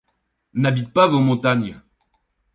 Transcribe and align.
n’habite 0.55 0.91
pas 0.93 1.05
vos 1.07 1.19
montagnes 1.19 1.79